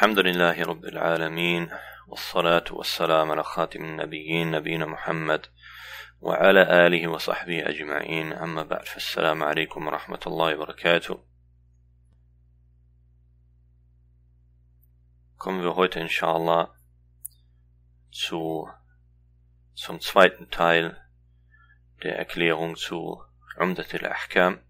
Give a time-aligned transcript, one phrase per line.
[0.00, 1.70] الحمد لله رب العالمين
[2.08, 5.46] والصلاة والسلام على خاتم النبيين نبينا محمد
[6.20, 11.24] وعلى آله وصحبه أجمعين أما بعد فالسلام عليكم ورحمة الله وبركاته
[15.36, 16.74] kommen wir heute inshallah
[18.10, 18.70] zu,
[19.74, 20.96] zum zweiten Teil
[22.02, 23.22] der Erklärung zu
[23.58, 24.60] Umdat al-Ahkam.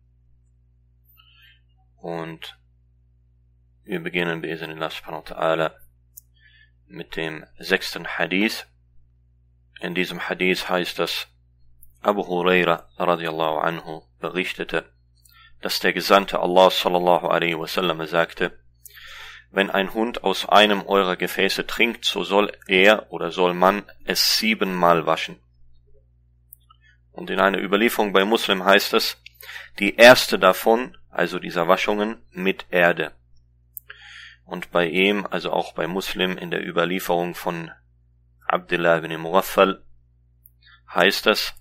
[1.98, 2.59] Und
[3.90, 5.74] wir beginnen Bismillah subhanahu wa ta'ala
[6.86, 8.64] mit dem sechsten Hadith.
[9.80, 11.26] In diesem Hadith heißt es,
[12.00, 14.84] Abu Huraira radiallahu anhu berichtete,
[15.60, 18.56] dass der Gesandte Allah sallallahu alaihi wasallam sagte,
[19.50, 24.38] wenn ein Hund aus einem eurer Gefäße trinkt, so soll er oder soll man es
[24.38, 25.40] siebenmal waschen.
[27.10, 29.20] Und in einer Überlieferung bei Muslim heißt es,
[29.80, 33.16] die erste davon, also dieser Waschungen, mit Erde.
[34.50, 37.70] Und bei ihm, also auch bei Muslim in der Überlieferung von
[38.48, 39.84] Abdullah ibn Mughaffal,
[40.92, 41.54] heißt es,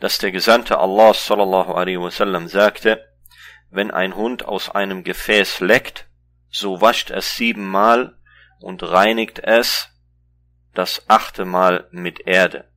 [0.00, 3.08] dass der Gesandte Allah sallallahu alaihi wasallam sagte,
[3.70, 6.08] wenn ein Hund aus einem Gefäß leckt,
[6.48, 8.18] so wascht es siebenmal
[8.58, 9.88] und reinigt es
[10.74, 12.68] das achte Mal mit Erde.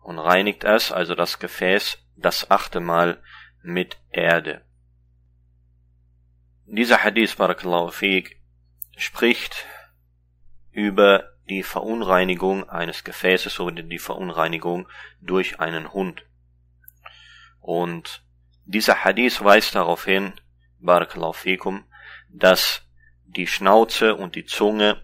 [0.00, 3.22] Und reinigt es, also das Gefäß, das achte Mal
[3.62, 4.64] mit Erde.
[6.72, 8.36] Dieser Hadith, Barakallahu fiqh,
[8.96, 9.66] spricht
[10.70, 14.88] über die Verunreinigung eines Gefäßes oder die Verunreinigung
[15.20, 16.24] durch einen Hund.
[17.58, 18.22] Und
[18.66, 20.40] dieser Hadith weist darauf hin,
[20.78, 21.86] Barakallahu fikum,
[22.28, 22.82] dass
[23.24, 25.02] die Schnauze und die Zunge,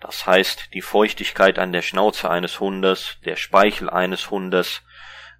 [0.00, 4.82] das heißt die Feuchtigkeit an der Schnauze eines Hundes, der Speichel eines Hundes,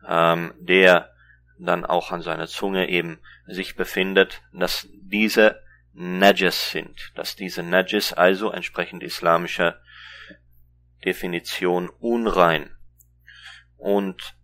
[0.07, 1.11] ähm, der
[1.59, 8.13] dann auch an seiner Zunge eben sich befindet, dass diese Najas sind, dass diese Najas
[8.13, 9.81] also entsprechend islamischer
[11.05, 12.71] Definition unrein.
[13.77, 14.37] Und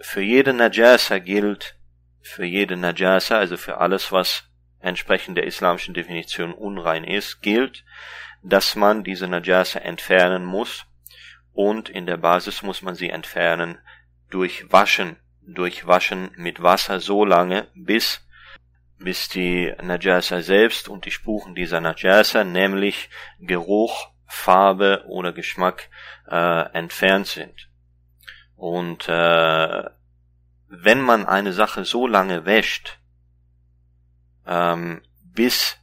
[0.00, 1.76] für jede Najasa gilt,
[2.20, 4.44] für jede Najasa, also für alles, was
[4.80, 7.84] entsprechend der islamischen Definition unrein ist, gilt,
[8.42, 10.86] dass man diese Najasa entfernen muss
[11.52, 13.78] und in der Basis muss man sie entfernen
[14.30, 18.24] durch Waschen, durch Waschen mit Wasser so lange, bis
[18.98, 25.88] bis die Najasa selbst und die Spuren dieser Najasa, nämlich Geruch, Farbe oder Geschmack,
[26.28, 27.68] äh, entfernt sind.
[28.56, 29.84] Und äh,
[30.68, 32.98] wenn man eine Sache so lange wäscht,
[34.46, 35.78] ähm, bis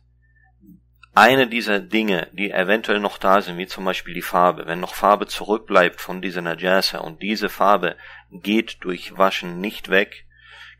[1.14, 4.94] eine dieser Dinge, die eventuell noch da sind, wie zum Beispiel die Farbe, wenn noch
[4.94, 7.96] Farbe zurückbleibt von dieser Najasa und diese Farbe
[8.30, 10.26] geht durch Waschen nicht weg,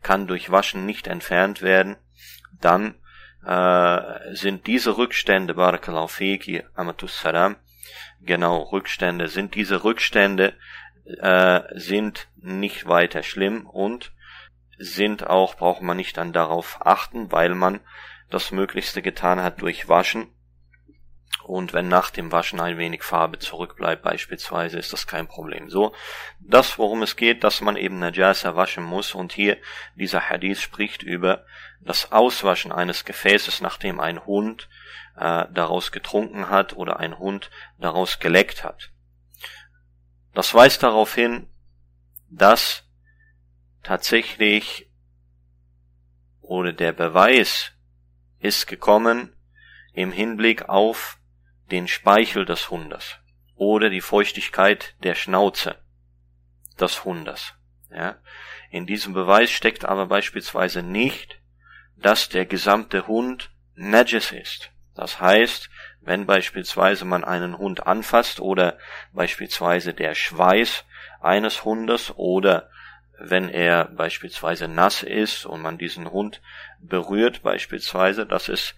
[0.02, 1.96] kann durch Waschen nicht entfernt werden,
[2.60, 2.94] dann
[3.44, 7.56] äh, sind diese Rückstände, Barakallahu fiki, Amatus Salam,
[8.20, 10.54] genau, Rückstände, sind diese Rückstände,
[11.20, 14.12] äh, sind nicht weiter schlimm und
[14.78, 17.80] sind auch, braucht man nicht dann darauf achten, weil man
[18.30, 20.28] das Möglichste getan hat durch Waschen.
[21.44, 25.70] Und wenn nach dem Waschen ein wenig Farbe zurückbleibt, beispielsweise, ist das kein Problem.
[25.70, 25.94] So,
[26.40, 29.14] das, worum es geht, dass man eben Najasa waschen muss.
[29.14, 29.56] Und hier,
[29.94, 31.44] dieser Hadith spricht über
[31.80, 34.68] das Auswaschen eines Gefäßes, nachdem ein Hund
[35.16, 38.90] äh, daraus getrunken hat oder ein Hund daraus geleckt hat.
[40.34, 41.48] Das weist darauf hin,
[42.28, 42.84] dass
[43.82, 44.90] tatsächlich
[46.40, 47.72] oder der Beweis
[48.38, 49.34] ist gekommen
[49.92, 51.15] im Hinblick auf
[51.70, 53.18] den Speichel des Hundes
[53.54, 55.76] oder die Feuchtigkeit der Schnauze
[56.78, 57.54] des Hundes.
[57.90, 58.16] Ja.
[58.70, 61.40] In diesem Beweis steckt aber beispielsweise nicht,
[61.96, 64.70] dass der gesamte Hund Najis ist.
[64.94, 68.78] Das heißt, wenn beispielsweise man einen Hund anfasst oder
[69.12, 70.84] beispielsweise der Schweiß
[71.20, 72.70] eines Hundes oder
[73.18, 76.42] wenn er beispielsweise nass ist und man diesen Hund
[76.80, 78.74] berührt beispielsweise, das ist,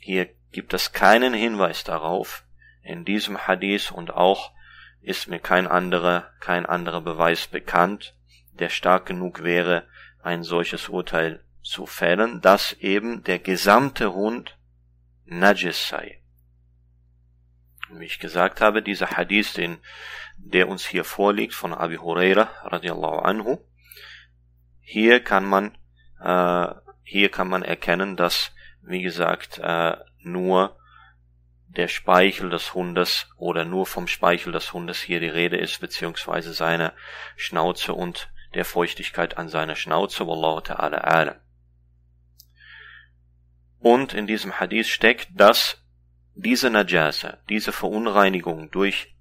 [0.00, 2.44] hier gibt es keinen Hinweis darauf
[2.82, 4.52] in diesem Hadith und auch
[5.00, 8.14] ist mir kein anderer, kein anderer Beweis bekannt,
[8.52, 9.86] der stark genug wäre,
[10.22, 14.56] ein solches Urteil zu fällen, dass eben der gesamte Hund
[15.24, 16.20] Najis sei.
[17.90, 19.78] Wie ich gesagt habe, dieser Hadith, den
[20.36, 23.58] der uns hier vorliegt von Abi Huraira radiallahu anhu.
[24.80, 25.76] Hier kann man
[26.20, 28.52] äh, hier kann man erkennen, dass
[28.82, 30.76] wie gesagt äh, nur
[31.68, 36.52] der Speichel des Hundes oder nur vom Speichel des Hundes hier die Rede ist, beziehungsweise
[36.52, 36.92] seine
[37.36, 41.36] Schnauze und der Feuchtigkeit an seiner Schnauze, Wallahu ta'ala alam.
[43.78, 45.82] Und in diesem Hadith steckt, dass
[46.34, 49.14] diese Najasa, diese Verunreinigung durch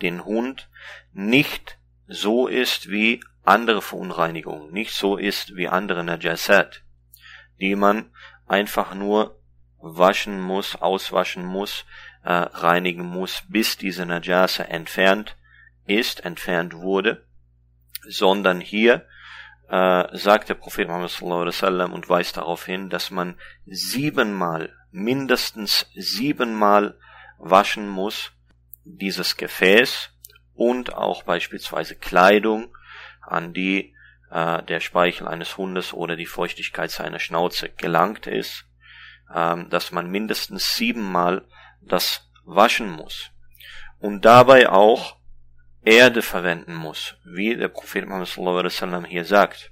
[0.00, 0.68] den Hund
[1.12, 6.82] nicht so ist wie andere Verunreinigungen, nicht so ist wie andere Najasat,
[7.60, 8.10] die man
[8.46, 9.35] einfach nur
[9.94, 11.84] waschen muss, auswaschen muss,
[12.24, 15.36] äh, reinigen muss, bis diese Najasa entfernt
[15.86, 17.24] ist, entfernt wurde,
[18.08, 19.06] sondern hier
[19.68, 24.72] äh, sagt der Prophet Muhammad sallallahu alaihi wasallam und weist darauf hin, dass man siebenmal,
[24.90, 26.98] mindestens siebenmal
[27.38, 28.32] waschen muss,
[28.84, 30.10] dieses Gefäß
[30.54, 32.74] und auch beispielsweise Kleidung,
[33.20, 33.94] an die
[34.30, 38.64] äh, der Speichel eines Hundes oder die Feuchtigkeit seiner Schnauze gelangt ist,
[39.34, 41.44] ähm, dass man mindestens siebenmal
[41.80, 43.30] das waschen muss
[43.98, 45.16] und dabei auch
[45.84, 49.70] Erde verwenden muss, wie der Prophet Muhammad wasallam hier sagt.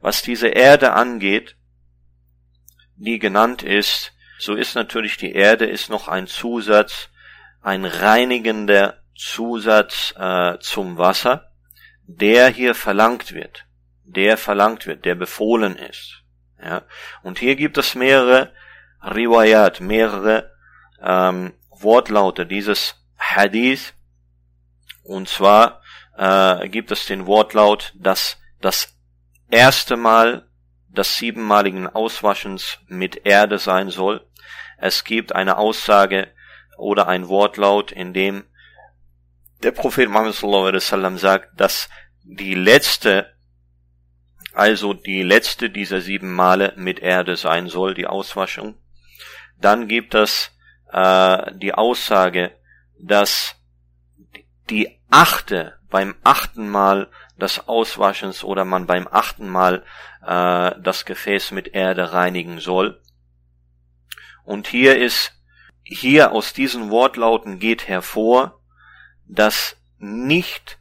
[0.00, 1.56] Was diese Erde angeht,
[2.96, 7.10] die genannt ist, so ist natürlich die Erde ist noch ein Zusatz,
[7.62, 11.52] ein reinigender Zusatz äh, zum Wasser,
[12.06, 13.64] der hier verlangt wird,
[14.04, 16.22] der verlangt wird, der befohlen ist.
[16.62, 16.82] Ja?
[17.22, 18.52] Und hier gibt es mehrere
[19.02, 20.52] Riwayat, mehrere
[21.02, 23.94] ähm, Wortlaute dieses Hadith.
[25.02, 25.82] Und zwar
[26.16, 28.96] äh, gibt es den Wortlaut, dass das
[29.50, 30.48] erste Mal
[30.88, 34.26] des siebenmaligen Auswaschens mit Erde sein soll.
[34.78, 36.32] Es gibt eine Aussage
[36.76, 38.44] oder ein Wortlaut, in dem
[39.62, 41.88] der Prophet Muhammad wasallam sagt, dass
[42.22, 43.34] die letzte,
[44.52, 48.74] also die letzte dieser sieben Male mit Erde sein soll, die Auswaschung.
[49.60, 50.50] Dann gibt es
[50.92, 52.52] äh, die Aussage,
[52.98, 53.56] dass
[54.70, 57.08] die achte beim achten Mal
[57.40, 59.84] des Auswaschens oder man beim achten Mal
[60.22, 63.00] äh, das Gefäß mit Erde reinigen soll.
[64.44, 65.32] Und hier ist,
[65.82, 68.60] hier aus diesen Wortlauten geht hervor,
[69.26, 70.78] dass nicht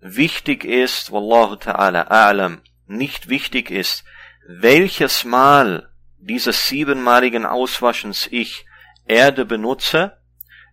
[0.00, 4.04] wichtig ist, Wallahu ta'ala a'lam, nicht wichtig ist,
[4.46, 5.93] welches Mal
[6.24, 8.66] dieses siebenmaligen Auswaschens ich
[9.06, 10.16] Erde benutze,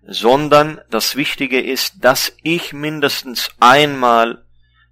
[0.03, 4.45] sondern das Wichtige ist, dass ich mindestens einmal,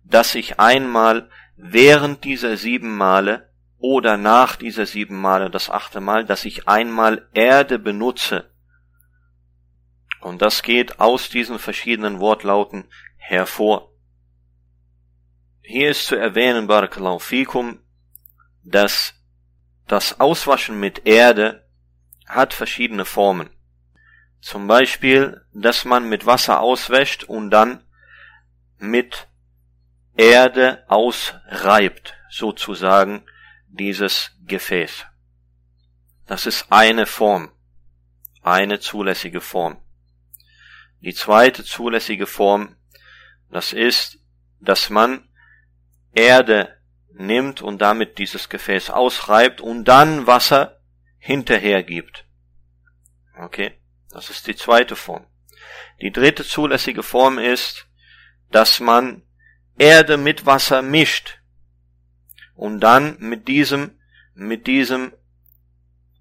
[0.04, 6.26] dass ich einmal während dieser sieben Male oder nach dieser sieben Male, das achte Mal,
[6.26, 8.52] dass ich einmal Erde benutze.
[10.20, 12.86] Und das geht aus diesen verschiedenen Wortlauten
[13.16, 13.94] hervor.
[15.62, 17.80] Hier ist zu erwähnen, Barakallahu fikum,
[18.64, 19.19] dass
[19.90, 21.68] das Auswaschen mit Erde
[22.28, 23.50] hat verschiedene Formen.
[24.40, 27.84] Zum Beispiel, dass man mit Wasser auswäscht und dann
[28.78, 29.28] mit
[30.16, 33.24] Erde ausreibt, sozusagen
[33.68, 35.08] dieses Gefäß.
[36.28, 37.52] Das ist eine Form,
[38.44, 39.82] eine zulässige Form.
[41.02, 42.76] Die zweite zulässige Form,
[43.50, 44.20] das ist,
[44.60, 45.28] dass man
[46.14, 46.79] Erde
[47.14, 50.82] nimmt und damit dieses Gefäß ausreibt und dann Wasser
[51.18, 52.26] hinterher gibt.
[53.38, 53.74] Okay,
[54.12, 55.26] das ist die zweite Form.
[56.02, 57.88] Die dritte zulässige Form ist,
[58.52, 59.24] dass man
[59.78, 61.40] Erde mit Wasser mischt
[62.56, 63.98] und dann mit diesem,
[64.34, 65.14] mit diesem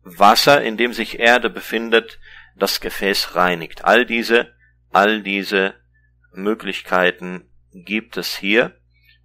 [0.03, 2.19] Wasser, in dem sich Erde befindet,
[2.57, 3.85] das Gefäß reinigt.
[3.85, 4.55] All diese,
[4.91, 5.75] all diese
[6.33, 8.78] Möglichkeiten gibt es hier.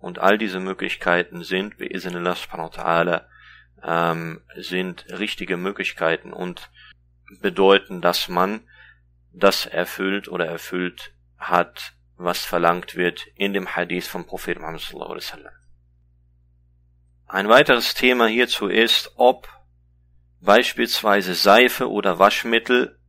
[0.04, 3.22] Und all diese Möglichkeiten sind, wie Iznillah subhanahu wa
[3.82, 6.70] ähm, sind richtige Möglichkeiten und
[7.40, 8.68] bedeuten, dass man
[9.32, 15.12] das erfüllt oder erfüllt hat, was verlangt wird in dem Hadith vom Prophet Muhammad sallallahu
[15.14, 15.54] alaihi wasallam.
[17.28, 19.48] Ein weiteres Thema hierzu ist, ob
[20.42, 23.00] beispielsweise Seife oder Waschmittel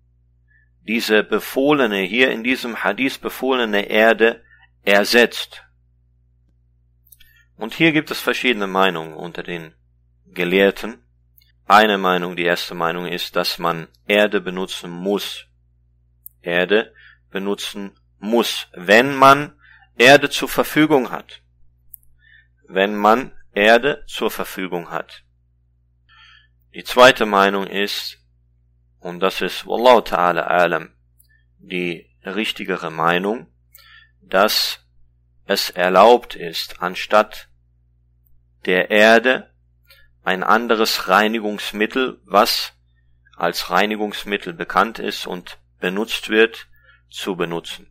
[0.83, 4.45] diese befohlene, hier in diesem Hadith befohlene Erde
[4.85, 5.64] ersetzt.
[7.57, 9.75] Und hier gibt es verschiedene Meinungen unter den
[10.27, 11.03] Gelehrten.
[11.67, 15.47] Eine Meinung, die erste Meinung ist, dass man Erde benutzen muss.
[16.43, 16.93] Erde
[17.31, 19.59] benutzen muss, wenn man
[19.97, 21.43] Erde zur Verfügung hat.
[22.69, 25.25] Wenn man Erde zur Verfügung hat.
[26.75, 28.19] Die zweite Meinung ist,
[28.99, 30.91] und das ist Wallahu ta'ala alam,
[31.59, 33.47] die richtigere Meinung,
[34.21, 34.84] dass
[35.47, 37.49] es erlaubt ist, anstatt
[38.67, 39.51] der Erde
[40.23, 42.73] ein anderes Reinigungsmittel, was
[43.37, 46.67] als Reinigungsmittel bekannt ist und benutzt wird,
[47.11, 47.91] zu benutzen.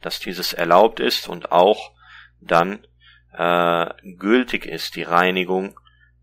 [0.00, 1.92] Dass dieses erlaubt ist und auch
[2.40, 2.86] dann
[3.32, 5.78] äh, gültig ist, die Reinigung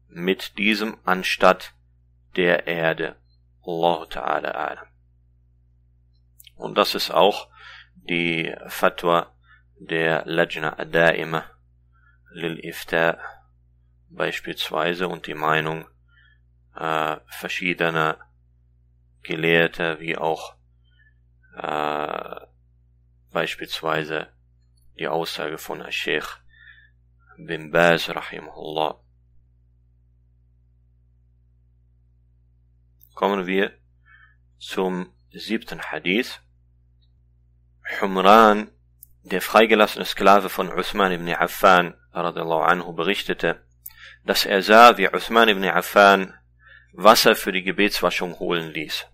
[0.08, 1.74] mit diesem anstatt
[2.36, 3.15] der Erde.
[3.63, 4.77] Allah ta'ala.
[6.56, 7.50] Und das ist auch
[7.94, 9.32] die Fatwa
[9.79, 11.45] der Lajna Adaima
[12.31, 13.17] lil Ifta
[14.09, 15.88] beispielsweise und die Meinung
[16.75, 18.17] äh, verschiedener
[19.24, 20.55] Gelehrter wie auch
[21.55, 22.45] äh,
[23.31, 24.31] beispielsweise
[24.98, 26.27] die Aussage von Sheikh
[27.38, 29.00] bin Baz rahimahullah.
[33.13, 33.77] Kommen wir
[34.57, 36.41] zum siebten Hadith.
[38.01, 38.71] Humran,
[39.24, 43.62] der freigelassene Sklave von Uthman ibn Affan, anhu, berichtete,
[44.26, 46.34] dass er sah, wie Uthman ibn Affan
[46.94, 49.08] Wasser für die Gebetswaschung holen ließ.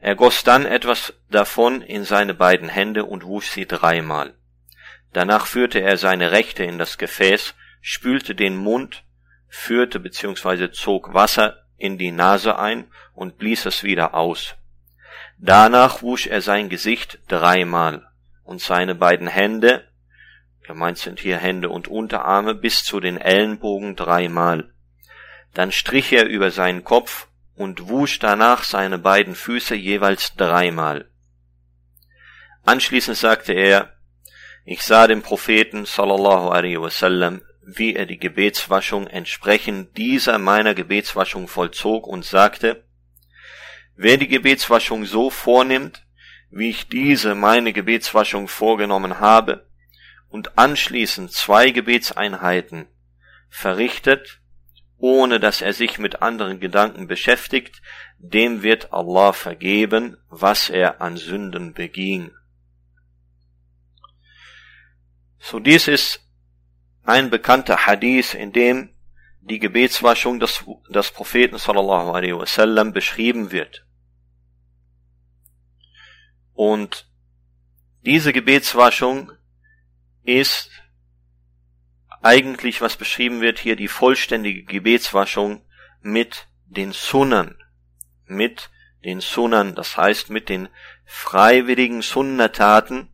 [0.00, 4.34] Er goss dann etwas davon in seine beiden Hände und wusch sie dreimal.
[5.12, 9.04] Danach führte er seine rechte in das Gefäß, spülte den Mund,
[9.48, 10.72] führte bzw.
[10.72, 14.56] zog Wasser in die Nase ein und blies es wieder aus.
[15.38, 18.06] Danach wusch er sein Gesicht dreimal
[18.44, 19.88] und seine beiden Hände,
[20.62, 24.72] gemeint sind hier Hände und Unterarme, bis zu den Ellenbogen dreimal.
[25.52, 31.08] Dann strich er über seinen Kopf und wusch danach seine beiden Füße jeweils dreimal.
[32.64, 33.94] Anschließend sagte er,
[34.64, 41.48] ich sah den Propheten sallallahu alaihi wasallam, wie er die Gebetswaschung entsprechend dieser meiner Gebetswaschung
[41.48, 42.84] vollzog und sagte,
[43.96, 46.03] wer die Gebetswaschung so vornimmt,
[46.56, 49.66] wie ich diese meine Gebetswaschung vorgenommen habe,
[50.28, 52.86] und anschließend zwei Gebetseinheiten
[53.48, 54.40] verrichtet,
[54.96, 57.82] ohne dass er sich mit anderen Gedanken beschäftigt,
[58.18, 62.32] dem wird Allah vergeben, was er an Sünden beging.
[65.38, 66.20] So dies ist
[67.04, 68.94] ein bekannter Hadith, in dem
[69.40, 73.84] die Gebetswaschung des, des Propheten sallallahu alaihi wasallam beschrieben wird.
[76.54, 77.10] Und
[78.02, 79.32] diese Gebetswaschung
[80.22, 80.70] ist
[82.22, 85.62] eigentlich, was beschrieben wird, hier die vollständige Gebetswaschung
[86.00, 87.62] mit den Sunnern,
[88.24, 88.70] mit
[89.04, 90.68] den Sunnern, das heißt mit den
[91.04, 93.08] freiwilligen Sunnataten,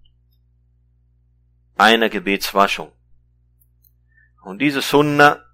[1.77, 2.93] einer Gebetswaschung.
[4.43, 5.45] Und diese Sunna,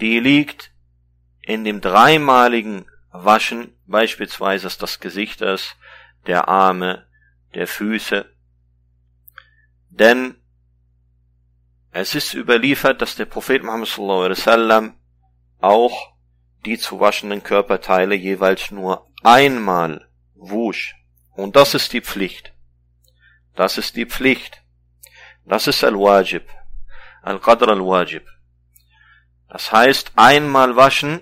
[0.00, 0.72] die liegt
[1.40, 5.76] in dem dreimaligen Waschen beispielsweise des Gesichtes,
[6.26, 7.06] der Arme,
[7.54, 8.26] der Füße.
[9.90, 10.36] Denn
[11.90, 14.94] es ist überliefert, dass der Prophet Muhammad sallallahu alaihi wasallam
[15.60, 16.14] auch
[16.64, 20.94] die zu waschenden Körperteile jeweils nur einmal wusch.
[21.30, 22.52] Und das ist die Pflicht.
[23.54, 24.62] Das ist die Pflicht.
[25.44, 26.48] Das ist Al-Wajib.
[27.22, 28.26] Al-Qadr Al-Wajib.
[29.48, 31.20] Das heißt, einmal waschen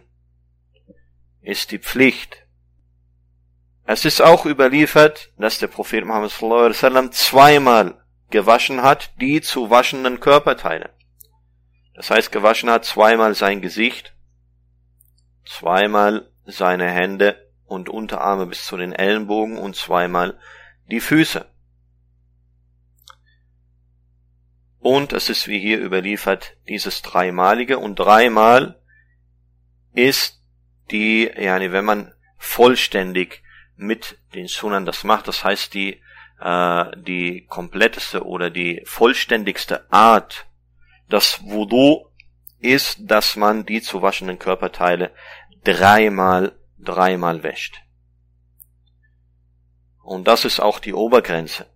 [1.42, 2.39] ist die Pflicht.
[3.92, 9.40] Es ist auch überliefert, dass der Prophet Muhammad sallallahu alaihi wasallam zweimal gewaschen hat, die
[9.40, 10.90] zu waschenden Körperteile.
[11.94, 14.14] Das heißt, gewaschen hat zweimal sein Gesicht,
[15.44, 20.38] zweimal seine Hände und Unterarme bis zu den Ellenbogen und zweimal
[20.88, 21.44] die Füße.
[24.78, 28.80] Und es ist wie hier überliefert dieses dreimalige und dreimal
[29.94, 30.44] ist
[30.92, 33.42] die, yani wenn man vollständig
[33.80, 36.02] mit den Sunan das macht, das heißt die,
[36.38, 40.46] äh, die kompletteste oder die vollständigste Art,
[41.08, 42.06] das Wudu
[42.60, 45.12] ist, dass man die zu waschenden Körperteile
[45.64, 47.80] dreimal, dreimal wäscht.
[50.02, 51.66] Und das ist auch die Obergrenze.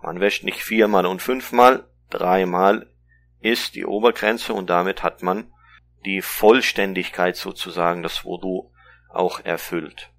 [0.00, 2.86] Man wäscht nicht viermal und fünfmal, dreimal
[3.40, 5.52] ist die Obergrenze und damit hat man
[6.04, 8.70] die Vollständigkeit sozusagen das Wudu
[9.08, 10.13] auch erfüllt.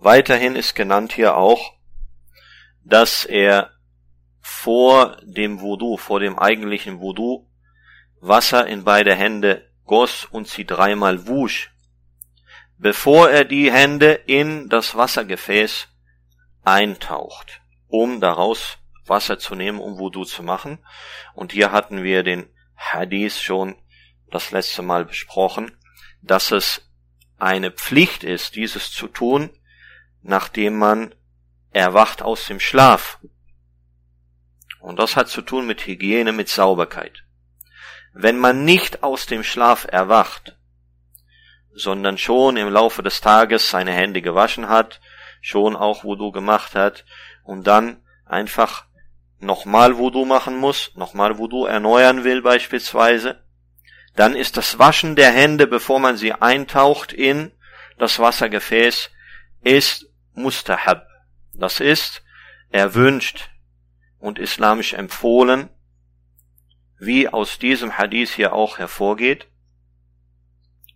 [0.00, 1.74] Weiterhin ist genannt hier auch,
[2.84, 3.72] dass er
[4.40, 7.46] vor dem Wudu, vor dem eigentlichen Wudu,
[8.20, 11.70] Wasser in beide Hände goss und sie dreimal wusch,
[12.78, 15.88] bevor er die Hände in das Wassergefäß
[16.64, 20.78] eintaucht um daraus Wasser zu nehmen, um Wudu zu machen.
[21.34, 23.74] Und hier hatten wir den Hadith schon
[24.30, 25.76] das letzte Mal besprochen,
[26.22, 26.82] dass es
[27.38, 29.50] eine Pflicht ist, dieses zu tun,
[30.22, 31.14] nachdem man
[31.72, 33.18] erwacht aus dem Schlaf.
[34.80, 37.24] Und das hat zu tun mit Hygiene, mit Sauberkeit.
[38.12, 40.56] Wenn man nicht aus dem Schlaf erwacht,
[41.72, 45.00] sondern schon im Laufe des Tages seine Hände gewaschen hat,
[45.40, 47.04] schon auch Wudu gemacht hat
[47.44, 48.86] und dann einfach
[49.38, 53.44] nochmal Wudu machen muss, nochmal Wudu erneuern will beispielsweise,
[54.16, 57.52] dann ist das Waschen der Hände, bevor man sie eintaucht in
[57.98, 59.10] das Wassergefäß
[59.62, 60.07] ist
[60.38, 61.06] mustahab.
[61.52, 62.22] Das ist
[62.70, 63.50] erwünscht
[64.18, 65.70] und islamisch empfohlen,
[66.98, 69.48] wie aus diesem Hadith hier auch hervorgeht,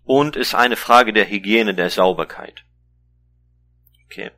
[0.04, 2.64] und ist eine Frage der Hygiene, der Sauberkeit.
[4.06, 4.32] Okay.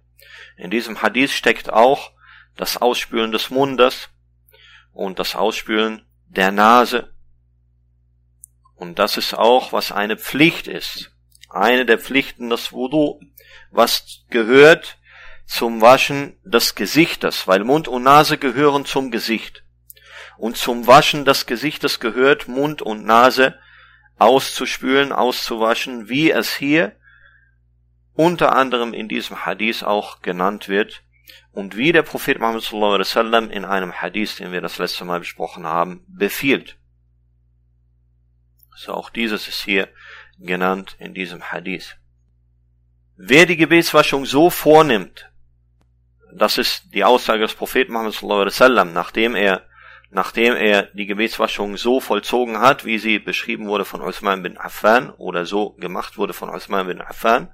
[0.56, 2.12] In diesem Hadith steckt auch
[2.54, 4.11] das Ausspülen des Mundes
[4.92, 7.12] und das Ausspülen der Nase.
[8.75, 11.12] Und das ist auch, was eine Pflicht ist.
[11.49, 13.20] Eine der Pflichten des Wudu,
[13.70, 14.99] was gehört
[15.46, 19.64] zum Waschen des Gesichtes, weil Mund und Nase gehören zum Gesicht.
[20.37, 23.58] Und zum Waschen des Gesichtes gehört Mund und Nase
[24.18, 26.96] auszuspülen, auszuwaschen, wie es hier
[28.14, 31.02] unter anderem in diesem Hadith auch genannt wird
[31.52, 35.04] und wie der Prophet Muhammad sallallahu alaihi wasallam in einem Hadith, den wir das letzte
[35.04, 36.78] Mal besprochen haben, befiehlt.
[38.76, 39.88] So auch dieses ist hier
[40.38, 41.96] genannt in diesem Hadith.
[43.16, 45.30] Wer die Gebetswaschung so vornimmt,
[46.33, 49.62] das ist die Aussage des Propheten Muhammad sallallahu alaihi wasallam, nachdem er
[50.11, 55.11] nachdem er die Gebetswaschung so vollzogen hat, wie sie beschrieben wurde von Uthman bin Affan
[55.11, 57.52] oder so gemacht wurde von Uthman bin Affan.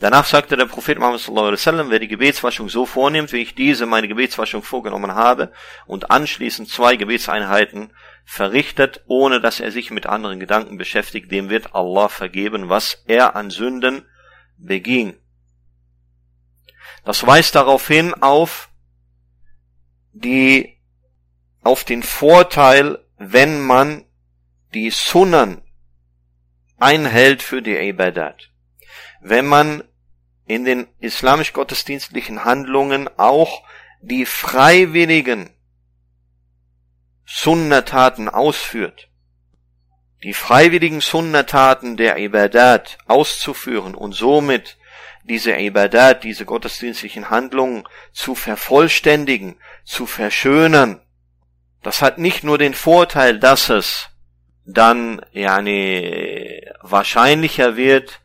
[0.00, 3.54] Danach sagte der Prophet Muhammad sallallahu alaihi wasallam, wer die Gebetswaschung so vornimmt, wie ich
[3.54, 5.52] diese meine Gebetswaschung vorgenommen habe
[5.86, 7.92] und anschließend zwei Gebetseinheiten
[8.24, 13.36] verrichtet, ohne dass er sich mit anderen Gedanken beschäftigt, dem wird Allah vergeben, was er
[13.36, 14.06] an Sünden
[14.56, 15.16] beging.
[17.04, 18.70] Das weist darauf hin auf
[20.12, 20.78] die
[21.62, 24.04] auf den Vorteil, wenn man
[24.74, 25.62] die Sunnen
[26.78, 28.50] einhält für die Ibadat.
[29.20, 29.82] Wenn man
[30.46, 33.66] in den islamisch-gottesdienstlichen Handlungen auch
[34.02, 35.50] die freiwilligen
[37.24, 39.08] Sunnataten ausführt,
[40.24, 44.78] die freiwilligen Sunnataten der Ibadat auszuführen und somit
[45.22, 51.00] diese Ibadat, diese gottesdienstlichen Handlungen zu vervollständigen, zu verschönern,
[51.82, 54.08] das hat nicht nur den Vorteil, dass es
[54.64, 58.22] dann yani, wahrscheinlicher wird,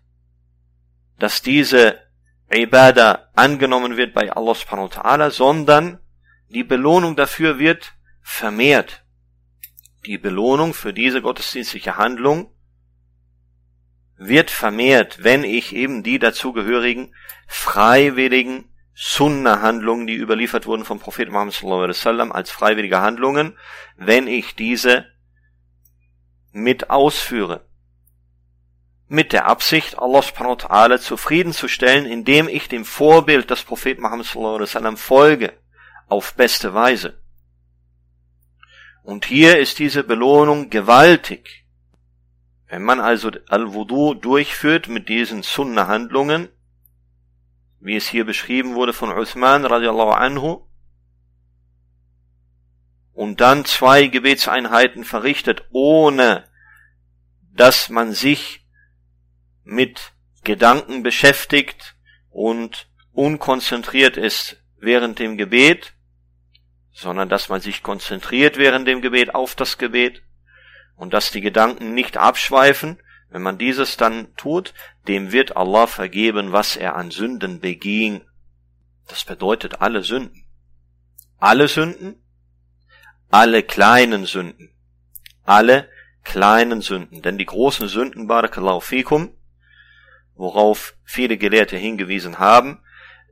[1.20, 2.00] dass diese
[2.50, 6.00] Ibadah angenommen wird bei Allah subhanahu wa ta'ala, sondern
[6.48, 9.04] die Belohnung dafür wird vermehrt.
[10.06, 12.54] Die Belohnung für diese gottesdienstliche Handlung
[14.18, 17.16] wird vermehrt, wenn ich eben die dazugehörigen
[17.48, 23.58] freiwilligen Sunna-Handlungen, die überliefert wurden vom Propheten Muhammad sallallahu alaihi wasallam als freiwillige Handlungen,
[23.96, 25.06] wenn ich diese
[26.52, 27.66] mit ausführe.
[29.08, 34.26] Mit der Absicht, Allah subhanahu wa ta'ala zufriedenzustellen, indem ich dem Vorbild des Propheten Muhammad
[34.26, 35.54] sallallahu alaihi wasallam folge,
[36.08, 37.22] auf beste Weise.
[39.10, 41.66] Und hier ist diese Belohnung gewaltig.
[42.68, 46.50] Wenn man also Al-Wudu durchführt mit diesen Sunna-Handlungen,
[47.80, 50.62] wie es hier beschrieben wurde von Uthman radiallahu anhu,
[53.12, 56.48] und dann zwei Gebetseinheiten verrichtet, ohne
[57.52, 58.64] dass man sich
[59.64, 61.96] mit Gedanken beschäftigt
[62.30, 65.96] und unkonzentriert ist während dem Gebet,
[67.00, 70.22] sondern dass man sich konzentriert während dem Gebet auf das Gebet
[70.98, 74.74] und dass die Gedanken nicht abschweifen, wenn man dieses dann tut,
[75.08, 78.22] dem wird Allah vergeben, was er an Sünden beging.
[79.08, 80.46] Das bedeutet alle Sünden.
[81.38, 82.22] Alle Sünden,
[83.30, 84.76] alle kleinen Sünden.
[85.46, 85.88] Alle
[86.24, 87.22] kleinen Sünden.
[87.22, 89.32] Denn die großen Sünden, Barakallahu fikum,
[90.36, 92.84] worauf viele Gelehrte hingewiesen haben,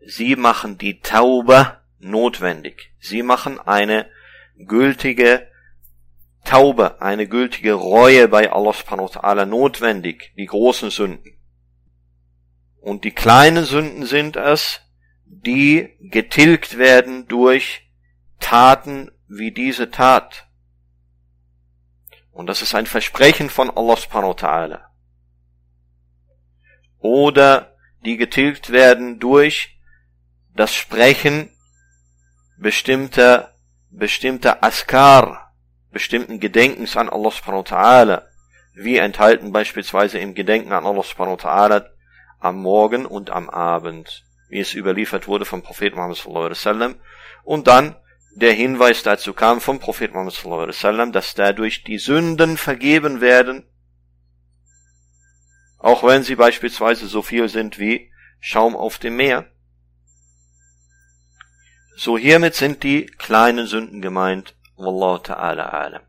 [0.05, 2.91] sie machen die Taube notwendig.
[2.99, 4.09] Sie machen eine
[4.57, 5.47] gültige
[6.43, 11.37] Taube, eine gültige Reue bei Allah subhanahu notwendig, die großen Sünden.
[12.79, 14.81] Und die kleinen Sünden sind es,
[15.25, 17.81] die getilgt werden durch
[18.39, 20.47] Taten wie diese Tat.
[22.31, 24.35] Und das ist ein Versprechen von Allah subhanahu.
[26.99, 29.79] Oder die getilgt werden durch
[30.55, 31.49] das Sprechen
[32.57, 33.53] bestimmter,
[33.89, 35.53] bestimmter Askar,
[35.91, 38.27] bestimmten Gedenkens an Allah subhanahu wa ta'ala,
[38.73, 41.89] wie enthalten beispielsweise im Gedenken an Allah subhanahu wa ta'ala
[42.39, 46.95] am Morgen und am Abend, wie es überliefert wurde vom Propheten Muhammad sallallahu alaihi wasallam,
[47.43, 47.95] und dann
[48.35, 53.21] der Hinweis dazu kam vom Propheten Muhammad sallallahu alaihi wasallam, dass dadurch die Sünden vergeben
[53.21, 53.65] werden,
[55.79, 59.51] auch wenn sie beispielsweise so viel sind wie Schaum auf dem Meer.
[61.99, 66.03] So hiermit sind die kleinen Sünden gemeint, Wallahu ta'ala alam.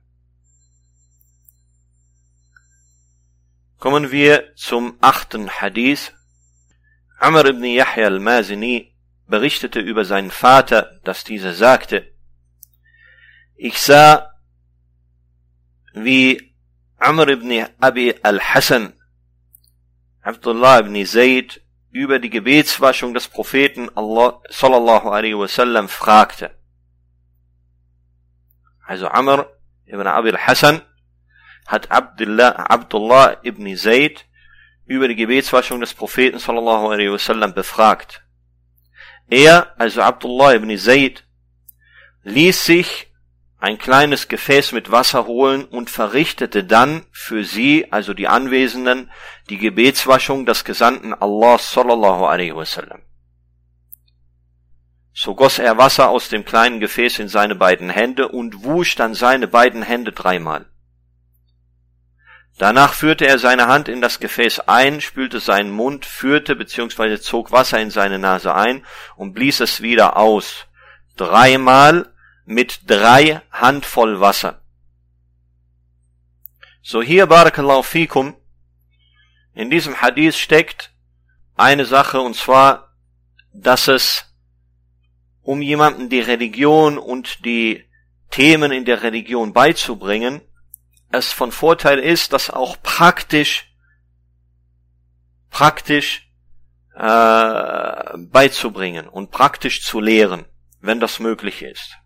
[3.78, 6.12] Kommen wir zum achten Hadith.
[7.18, 8.94] Amr ibn Yahya al-Mazini
[9.28, 12.12] berichtete über seinen Vater, dass dieser sagte,
[13.56, 14.34] ich sah,
[15.94, 16.54] wie
[16.98, 18.92] Amr ibn Abi al-Hassan,
[20.20, 26.50] Abdullah ibn Zayd, über die Gebetswaschung des Propheten Allah sallallahu alaihi wasallam fragte.
[28.86, 29.50] Also Amr
[29.86, 30.82] ibn Abi al-Hassan
[31.66, 34.26] hat Abdullah, Abdullah ibn Zayd
[34.86, 38.22] über die Gebetswaschung des Propheten sallallahu alaihi wasallam befragt.
[39.28, 41.24] Er, also Abdullah ibn Zayd,
[42.22, 43.07] ließ sich
[43.58, 49.10] ein kleines Gefäß mit Wasser holen und verrichtete dann für sie, also die Anwesenden,
[49.50, 53.02] die Gebetswaschung des Gesandten Allah sallallahu alaihi wasallam.
[55.12, 59.14] So goss er Wasser aus dem kleinen Gefäß in seine beiden Hände und wusch dann
[59.14, 60.66] seine beiden Hände dreimal.
[62.58, 67.18] Danach führte er seine Hand in das Gefäß ein, spülte seinen Mund, führte bzw.
[67.18, 68.84] zog Wasser in seine Nase ein
[69.16, 70.66] und blies es wieder aus.
[71.16, 72.12] Dreimal
[72.48, 74.62] mit drei Handvoll Wasser.
[76.80, 78.36] So hier, Barakallahu fikum,
[79.52, 80.94] in diesem Hadith steckt
[81.56, 82.94] eine Sache und zwar,
[83.52, 84.24] dass es
[85.42, 87.84] um jemanden die Religion und die
[88.30, 90.40] Themen in der Religion beizubringen,
[91.10, 93.74] es von Vorteil ist, das auch praktisch,
[95.50, 96.30] praktisch
[96.94, 100.46] äh, beizubringen und praktisch zu lehren,
[100.80, 101.98] wenn das möglich ist.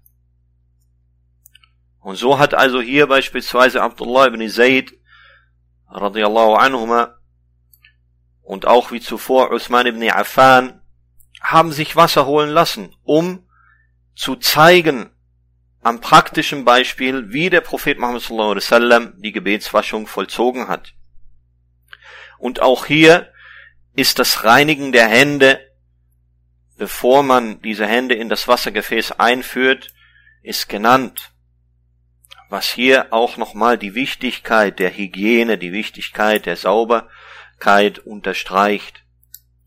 [2.03, 4.93] Und so hat also hier beispielsweise Abdullah ibn Zayd
[5.89, 7.17] radiallahu anhuma
[8.43, 10.83] und auch wie zuvor Uthman ibn Affan
[11.41, 13.47] haben sich Wasser holen lassen, um
[14.15, 15.11] zu zeigen,
[15.81, 20.95] am praktischen Beispiel, wie der Prophet Muhammad sallallahu alaihi wasallam die Gebetswaschung vollzogen hat.
[22.39, 23.33] Und auch hier
[23.95, 25.61] ist das Reinigen der Hände,
[26.77, 29.93] bevor man diese Hände in das Wassergefäß einführt,
[30.43, 31.32] ist genannt.
[32.53, 39.05] Was hier auch nochmal die Wichtigkeit der Hygiene, die Wichtigkeit der Sauberkeit unterstreicht.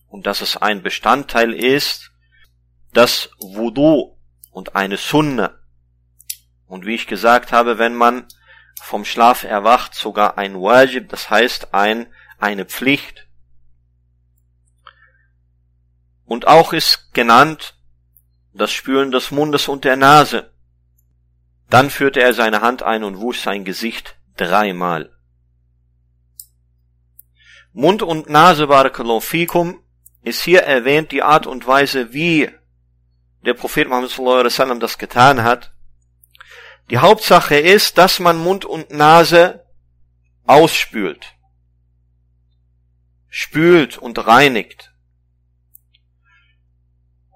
[0.07, 2.11] Und dass es ein Bestandteil ist,
[2.93, 4.15] das Wudu
[4.51, 5.55] und eine Sunna
[6.67, 8.27] und wie ich gesagt habe, wenn man
[8.81, 13.27] vom Schlaf erwacht, sogar ein Wajib, das heißt ein, eine Pflicht.
[16.25, 17.75] Und auch ist genannt
[18.53, 20.51] das Spülen des Mundes und der Nase.
[21.69, 25.11] Dann führte er seine Hand ein und wusch sein Gesicht dreimal.
[27.73, 29.83] Mund und Nase, Barakallahu fikum,
[30.21, 32.49] ist hier erwähnt die Art und Weise, wie
[33.45, 35.73] der Prophet Muhammad sallallahu alaihi wasallam das getan hat.
[36.89, 39.65] Die Hauptsache ist, dass man Mund und Nase
[40.45, 41.33] ausspült.
[43.27, 44.93] Spült und reinigt.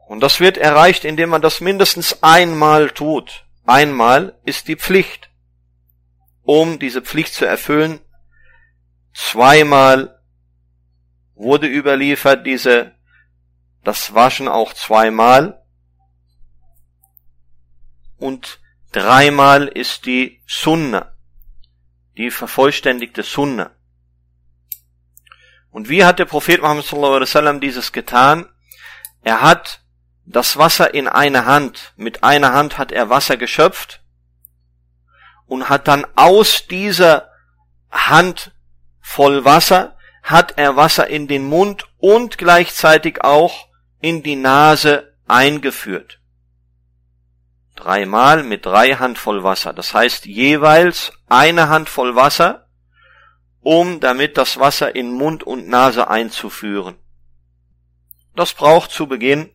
[0.08, 3.46] Und das wird erreicht, indem man das mindestens einmal tut.
[3.70, 5.30] Einmal ist die Pflicht.
[6.42, 8.00] Um diese Pflicht zu erfüllen,
[9.14, 10.20] zweimal
[11.36, 12.96] wurde überliefert, diese,
[13.84, 15.64] das Waschen auch zweimal.
[18.18, 18.60] Und
[18.92, 21.16] Dreimal ist die Sunna,
[22.18, 23.70] die vervollständigte Sunna.
[25.70, 28.50] Und wie hat der Prophet Muhammad sallallahu alaihi wasallam dieses getan?
[29.22, 29.79] Er hat
[30.30, 34.02] das Wasser in eine Hand, mit einer Hand hat er Wasser geschöpft
[35.48, 37.32] und hat dann aus dieser
[37.92, 38.52] Hand
[39.02, 43.70] voll Wasser, hat er Wasser in den Mund und gleichzeitig auch
[44.02, 46.20] in die Nase eingeführt.
[47.76, 49.74] Dreimal mit drei Handvoll Wasser.
[49.74, 52.68] Das heißt jeweils eine Handvoll Wasser,
[53.62, 56.98] um damit das Wasser in Mund und Nase einzuführen.
[58.36, 59.50] Das braucht zu Beginn,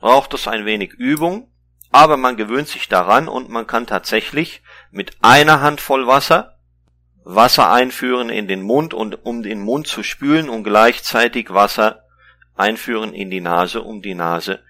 [0.00, 1.48] braucht es ein wenig Übung,
[1.92, 6.56] aber man gewöhnt sich daran und man kann tatsächlich mit einer Handvoll Wasser
[7.22, 12.04] Wasser einführen in den Mund und um den Mund zu spülen und gleichzeitig Wasser
[12.56, 14.62] einführen in die Nase, um die Nase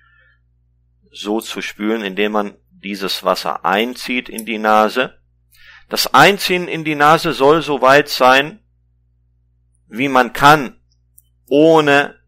[1.12, 5.18] so zu spülen, indem man dieses Wasser einzieht in die Nase.
[5.88, 8.60] Das Einziehen in die Nase soll so weit sein,
[9.88, 10.80] wie man kann,
[11.48, 12.19] ohne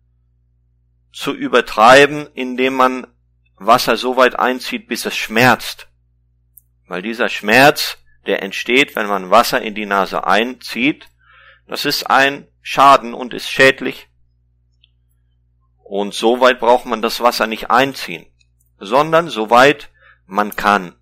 [1.12, 3.07] zu übertreiben, indem man
[3.57, 5.88] Wasser so weit einzieht, bis es schmerzt.
[6.87, 11.09] Weil dieser Schmerz, der entsteht, wenn man Wasser in die Nase einzieht,
[11.66, 14.09] das ist ein Schaden und ist schädlich.
[15.85, 18.27] Und so weit braucht man das Wasser nicht einziehen
[18.83, 19.90] sondern soweit
[20.27, 20.94] man kann.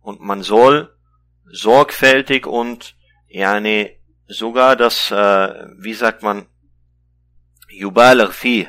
[0.00, 0.94] Und man soll
[1.44, 2.96] sorgfältig und
[3.28, 6.46] yani sogar das, äh, wie sagt man,
[7.68, 8.68] yubaligh fi,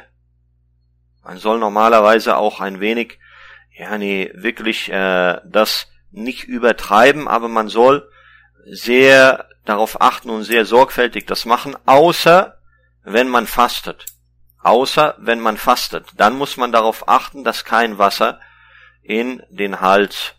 [1.23, 3.19] Man soll normalerweise auch ein wenig,
[3.71, 8.09] ja, nee, wirklich äh, das nicht übertreiben, aber man soll
[8.65, 12.57] sehr darauf achten und sehr sorgfältig das machen, außer
[13.03, 14.05] wenn man fastet.
[14.61, 16.07] Außer wenn man fastet.
[16.15, 18.39] Dann muss man darauf achten, dass kein Wasser
[19.01, 20.35] in den Hals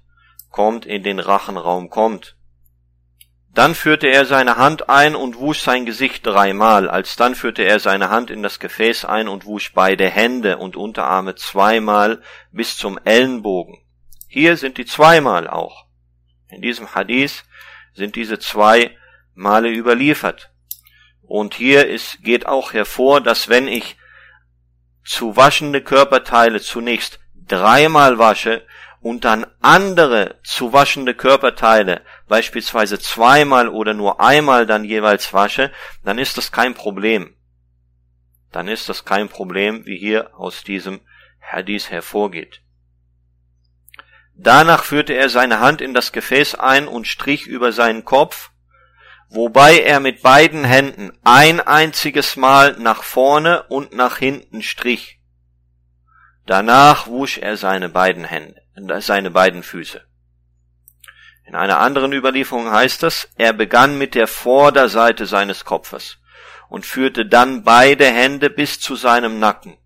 [0.51, 2.37] kommt, in den Rachenraum kommt.
[3.55, 6.91] Dann führte er seine Hand ein und wusch sein Gesicht dreimal.
[6.91, 11.37] Alsdann führte er seine Hand in das Gefäß ein und wusch beide Hände und Unterarme
[11.37, 13.79] zweimal bis zum Ellenbogen.
[14.29, 15.87] Hier sind die zweimal auch.
[16.49, 17.45] In diesem Hadith
[17.93, 18.97] sind diese zwei
[19.35, 20.51] Male überliefert.
[21.23, 23.97] Und hier ist, geht auch hervor, dass wenn ich
[25.05, 28.67] zu waschende Körperteile zunächst dreimal wasche
[29.01, 35.73] und dann andere zu waschende Körperteile beispielsweise zweimal oder nur einmal dann jeweils wasche,
[36.05, 37.35] dann ist das kein Problem.
[38.53, 41.01] Dann ist das kein Problem, wie hier aus diesem
[41.41, 42.63] Hadith hervorgeht.
[44.37, 48.51] Danach führte er seine Hand in das Gefäß ein und strich über seinen Kopf,
[49.29, 55.21] wobei er mit beiden Händen ein einziges Mal nach vorne und nach hinten strich.
[56.47, 58.61] Danach wusch er seine beiden Hände,
[59.01, 60.05] seine beiden Füße.
[61.45, 66.19] In einer anderen Überlieferung heißt es, er begann mit der Vorderseite seines Kopfes
[66.69, 69.77] und führte dann beide Hände bis zu seinem Nacken.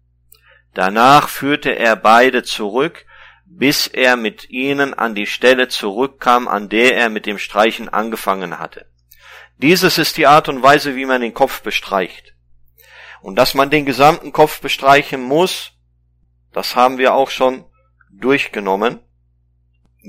[0.75, 3.05] Danach führte er beide zurück,
[3.45, 8.59] bis er mit ihnen an die Stelle zurückkam, an der er mit dem Streichen angefangen
[8.59, 8.87] hatte.
[9.57, 12.35] Dieses ist die Art und Weise, wie man den Kopf bestreicht.
[13.21, 15.73] Und dass man den gesamten Kopf bestreichen muss,
[16.53, 17.65] das haben wir auch schon
[18.11, 19.01] durchgenommen.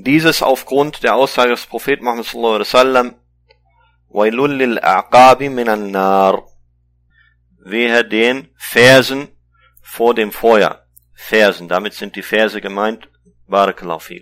[0.03, 3.15] Dieses aufgrund der Aussage des Propheten Muhammad sallallahu alaihi wasallam,
[4.09, 5.93] Wailul lil aqabi minan.
[7.59, 9.27] Wehe den Fersen
[9.81, 10.85] vor dem Feuer.
[11.13, 13.09] Fersen, damit sind die Verse gemeint.
[13.47, 14.21] Barakallahu.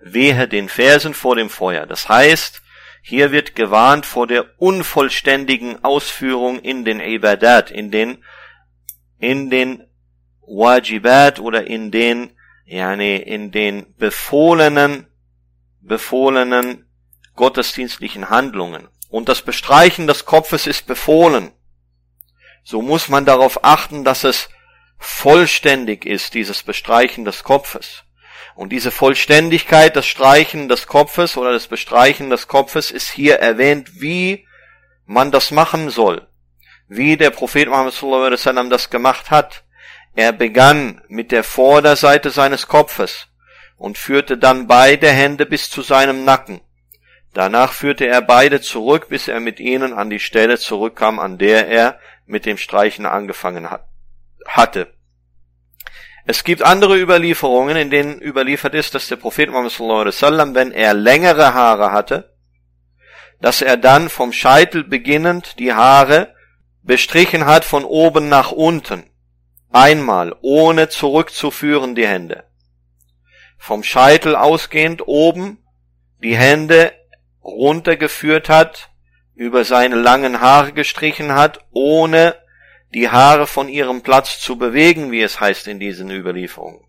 [0.00, 1.86] Wehe den Fersen vor dem Feuer.
[1.86, 2.60] Das heißt,
[3.02, 8.24] hier wird gewarnt vor der unvollständigen Ausführung in den Ibadat, in den,
[9.18, 9.84] in den
[10.40, 12.36] Wajibat oder in den
[12.72, 15.06] yani in den befohlenen,
[15.80, 16.86] befohlenen
[17.36, 18.88] gottesdienstlichen Handlungen.
[19.10, 21.52] Und das Bestreichen des Kopfes ist befohlen.
[22.64, 24.48] So muss man darauf achten, dass es
[24.98, 28.04] vollständig ist, dieses Bestreichen des Kopfes.
[28.54, 34.00] Und diese Vollständigkeit, das Streichen des Kopfes oder das Bestreichen des Kopfes ist hier erwähnt,
[34.00, 34.46] wie
[35.04, 36.26] man das machen soll.
[36.88, 37.94] Wie der Prophet Muhammad
[38.70, 39.64] das gemacht hat.
[40.14, 43.28] Er begann mit der Vorderseite seines Kopfes
[43.76, 46.60] und führte dann beide Hände bis zu seinem Nacken.
[47.32, 51.66] Danach führte er beide zurück, bis er mit ihnen an die Stelle zurückkam, an der
[51.66, 53.86] er mit dem Streichen angefangen hat,
[54.46, 54.92] hatte.
[56.26, 60.92] Es gibt andere Überlieferungen, in denen überliefert ist, dass der Prophet Muhammad wasallam, wenn er
[60.94, 62.36] längere Haare hatte,
[63.40, 66.34] dass er dann vom Scheitel beginnend die Haare
[66.82, 69.04] bestrichen hat von oben nach unten
[69.72, 72.44] Einmal, ohne zurückzuführen die Hände.
[73.58, 75.64] Vom Scheitel ausgehend oben
[76.22, 76.92] die Hände
[77.42, 78.90] runtergeführt hat,
[79.34, 82.36] über seine langen Haare gestrichen hat, ohne
[82.92, 86.84] die Haare von ihrem Platz zu bewegen, wie es heißt in diesen Überlieferungen.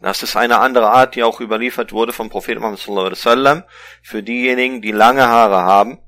[0.00, 3.64] Das ist eine andere Art, die auch überliefert wurde vom Propheten Muhammad sallallahu alaihi wasallam
[4.02, 5.98] für diejenigen, die lange Haare haben.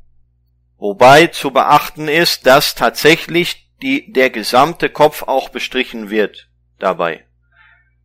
[0.76, 7.24] Wobei zu beachten ist, dass tatsächlich die der gesamte Kopf auch bestrichen wird dabei.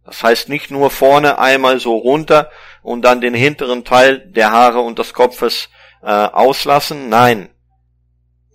[0.06, 4.82] Das heißt nicht nur vorne einmal so runter und dann den hinteren Teil der Haare
[4.82, 5.70] und des Kopfes
[6.02, 7.10] äh, auslassen.
[7.10, 7.50] Nein,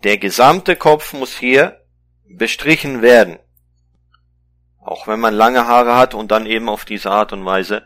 [0.05, 1.81] der gesamte Kopf muss hier
[2.29, 3.39] bestrichen werden.
[4.81, 7.85] Auch wenn man lange Haare hat und dann eben auf diese Art und Weise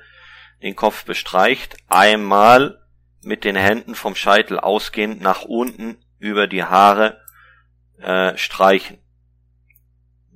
[0.63, 2.81] den Kopf bestreicht, einmal
[3.23, 7.21] mit den Händen vom Scheitel ausgehend nach unten über die Haare
[8.01, 8.99] äh, streichen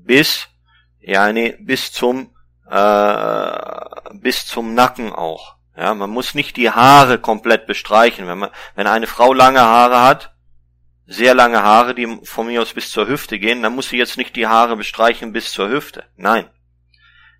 [0.07, 0.49] bis,
[1.01, 2.35] yani bis zum,
[2.71, 3.61] äh,
[4.15, 5.57] bis zum Nacken auch.
[5.77, 8.27] Ja, man muss nicht die Haare komplett bestreichen.
[8.27, 10.35] Wenn man, wenn eine Frau lange Haare hat,
[11.07, 14.17] sehr lange Haare, die von mir aus bis zur Hüfte gehen, dann muss sie jetzt
[14.17, 16.05] nicht die Haare bestreichen bis zur Hüfte.
[16.17, 16.49] Nein.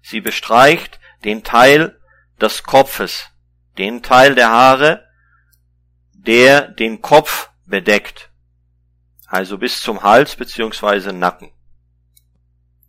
[0.03, 1.99] Sie bestreicht den Teil
[2.41, 3.31] des Kopfes,
[3.79, 5.09] den Teil der Haare,
[6.13, 8.31] der den Kopf bedeckt.
[9.27, 11.51] Also bis zum Hals beziehungsweise Nacken.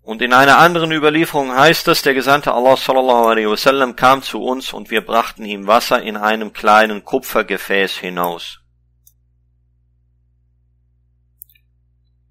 [0.08, 4.42] Und in einer anderen Überlieferung heißt es, der Gesandte Allah sallallahu alaihi wasallam kam zu
[4.42, 8.62] uns und wir brachten ihm Wasser in einem kleinen Kupfergefäß hinaus.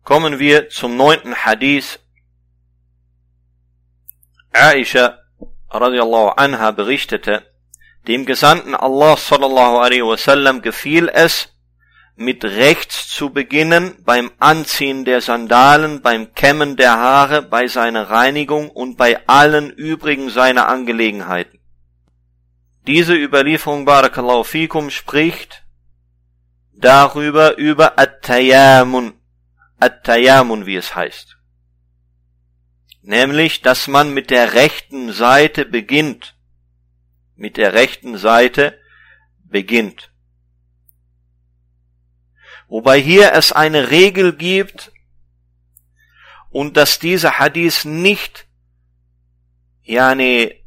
[0.04, 2.00] Kommen wir zum neunten Hadith
[4.54, 5.18] Aisha
[5.68, 7.44] radiallahu anha berichtete,
[8.08, 11.54] dem Gesandten Allah sallallahu alaihi wasallam gefiel es,
[12.16, 18.70] mit rechts zu beginnen beim Anziehen der Sandalen, beim Kämmen der Haare, bei seiner Reinigung
[18.70, 21.60] und bei allen übrigen seiner Angelegenheiten.
[22.86, 25.64] Diese Überlieferung Barakallahu fikum spricht
[26.72, 29.12] darüber über At-Tayamun,
[29.78, 31.36] At-Tayamun, wie es heißt.
[33.02, 36.34] Nämlich, dass man mit der rechten Seite beginnt.
[37.34, 38.78] Mit der rechten Seite
[39.44, 40.10] beginnt.
[42.68, 44.92] Wobei hier es eine Regel gibt
[46.50, 48.46] und dass dieser Hadith nicht
[49.86, 50.64] yani,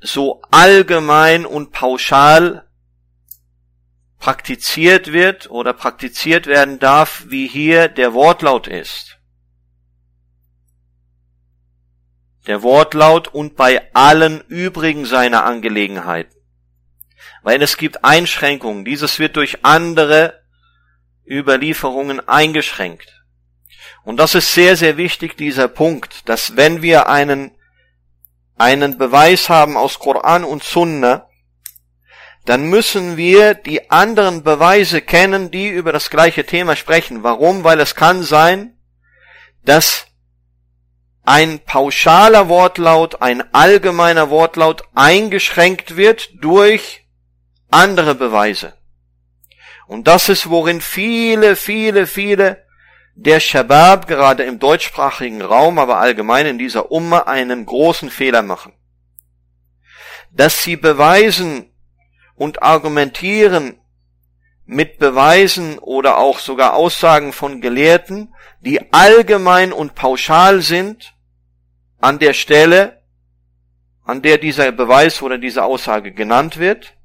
[0.00, 2.68] so allgemein und pauschal
[4.18, 9.18] praktiziert wird oder praktiziert werden darf, wie hier der Wortlaut ist.
[12.46, 16.34] Der Wortlaut und bei allen übrigen seiner Angelegenheiten.
[17.42, 18.84] Weil es gibt Einschränkungen.
[18.84, 20.45] Dieses wird durch andere
[21.26, 23.22] Überlieferungen eingeschränkt.
[24.04, 27.50] Und das ist sehr, sehr wichtig, dieser Punkt, dass wenn wir einen,
[28.56, 31.28] einen Beweis haben aus Koran und Sunna,
[32.44, 37.24] dann müssen wir die anderen Beweise kennen, die über das gleiche Thema sprechen.
[37.24, 37.64] Warum?
[37.64, 38.78] Weil es kann sein,
[39.64, 40.06] dass
[41.24, 47.04] ein pauschaler Wortlaut, ein allgemeiner Wortlaut eingeschränkt wird durch
[47.68, 48.75] andere Beweise.
[49.86, 52.64] Und das ist, worin viele, viele, viele
[53.14, 58.74] der Shabab gerade im deutschsprachigen Raum, aber allgemein in dieser Umma einen großen Fehler machen.
[60.30, 61.72] Dass sie beweisen
[62.34, 63.80] und argumentieren
[64.66, 71.14] mit Beweisen oder auch sogar Aussagen von Gelehrten, die allgemein und pauschal sind,
[71.98, 73.02] an der Stelle,
[74.04, 76.95] an der dieser Beweis oder diese Aussage genannt wird,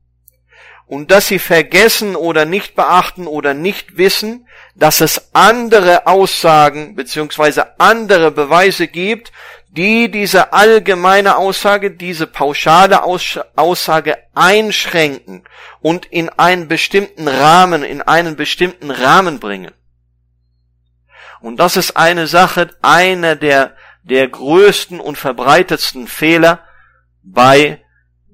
[0.92, 7.80] und dass sie vergessen oder nicht beachten oder nicht wissen, dass es andere Aussagen beziehungsweise
[7.80, 9.32] andere Beweise gibt,
[9.70, 15.46] die diese allgemeine Aussage, diese pauschale Aussage einschränken
[15.80, 19.72] und in einen bestimmten Rahmen, in einen bestimmten Rahmen bringen.
[21.40, 26.66] Und das ist eine Sache, einer der, der größten und verbreitetsten Fehler
[27.24, 27.82] bei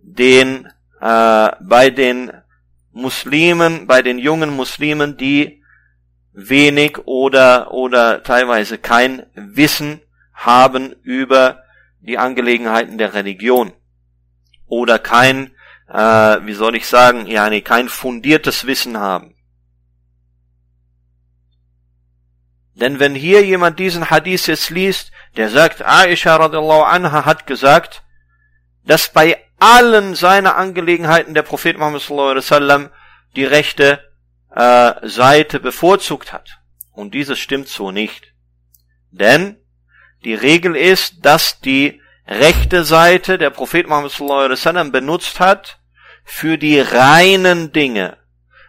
[0.01, 0.65] den,
[0.99, 2.31] äh, bei den
[2.97, 5.63] Muslimen, bei den jungen Muslimen, die
[6.33, 10.01] wenig oder, oder teilweise kein Wissen
[10.33, 11.63] haben über
[11.99, 13.73] die Angelegenheiten der Religion
[14.67, 15.51] oder kein,
[15.89, 15.97] äh,
[16.45, 19.35] wie soll ich sagen, ja, nee, kein fundiertes Wissen haben.
[22.75, 28.03] Denn wenn hier jemand diesen Hadith jetzt liest, der sagt, Aisha radiallahu anha hat gesagt,
[28.85, 32.89] dass bei allen seiner Angelegenheiten der Prophet Muhammad sallallahu alaihi wasallam
[33.35, 34.03] die rechte
[34.55, 36.59] äh, Seite bevorzugt hat.
[36.91, 38.33] Und dieses stimmt so nicht.
[39.11, 39.57] Denn
[40.23, 45.79] die Regel ist, dass die rechte Seite der Prophet Muhammad sallallahu alaihi wasallam benutzt hat
[46.23, 48.17] für die reinen Dinge.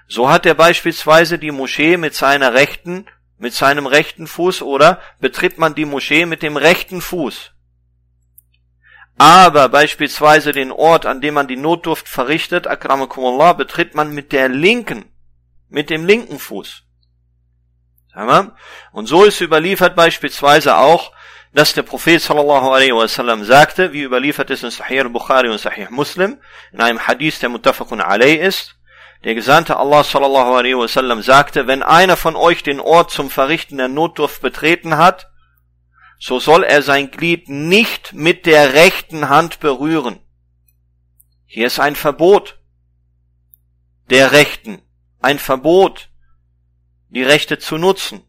[0.07, 5.59] So hat er beispielsweise die Moschee mit seiner rechten, mit seinem rechten Fuß oder betritt
[5.59, 7.53] man die Moschee mit dem rechten Fuß.
[9.19, 14.49] Aber beispielsweise den Ort, an dem man die Notdurft verrichtet, akramakumullah, betritt man mit der
[14.49, 15.13] linken,
[15.69, 16.85] mit dem linken Fuß.
[18.93, 21.13] Und so ist überliefert beispielsweise auch,
[21.53, 25.89] dass der Prophet sallallahu alaihi wasallam sagte, wie überliefert ist in Sahih al-Bukhari und Sahih
[25.91, 26.39] Muslim,
[26.73, 28.77] in einem Hadith, der muttafaqun alay ist,
[29.25, 33.79] der Gesandte Allah sallallahu alaihi wasallam sagte, wenn einer von euch den Ort zum Verrichten
[33.79, 35.31] der Notdurft betreten hat,
[36.19, 40.21] so soll er sein Glied nicht mit der rechten Hand berühren.
[41.47, 42.59] Hier ist ein Verbot
[44.11, 44.83] der Rechten,
[45.21, 46.11] ein Verbot,
[47.09, 48.23] die Rechte zu nutzen.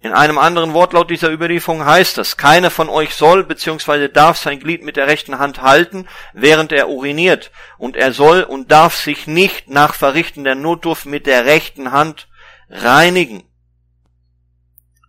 [0.00, 4.08] In einem anderen Wortlaut dieser Überlieferung heißt es, keiner von euch soll bzw.
[4.08, 8.70] darf sein Glied mit der rechten Hand halten, während er uriniert, und er soll und
[8.70, 12.28] darf sich nicht nach Verrichten der Notdurft mit der rechten Hand
[12.70, 13.47] reinigen.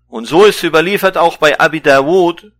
[0.08, 2.52] Und so ist überliefert auch bei Abi Dawud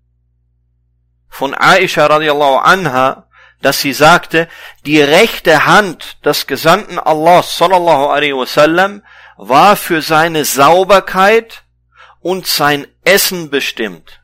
[1.29, 3.29] von Aisha radiallahu anha,
[3.63, 4.49] dass sie sagte,
[4.85, 9.03] die rechte Hand des Gesandten Allah sallallahu alaihi wasallam
[9.37, 11.65] war für seine Sauberkeit
[12.21, 14.21] und sein Essen bestimmt